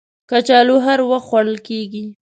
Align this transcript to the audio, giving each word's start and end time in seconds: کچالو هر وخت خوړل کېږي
کچالو 0.29 0.77
هر 0.85 0.99
وخت 1.09 1.25
خوړل 1.27 1.57
کېږي 1.67 2.05